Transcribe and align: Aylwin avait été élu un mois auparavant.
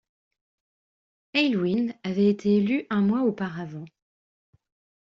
Aylwin 1.35 1.93
avait 2.03 2.27
été 2.27 2.55
élu 2.57 2.87
un 2.89 3.01
mois 3.01 3.21
auparavant. 3.21 3.85